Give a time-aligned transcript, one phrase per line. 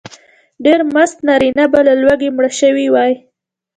[0.63, 3.13] ډېر مست نارینه به له لوږې مړه شوي وای.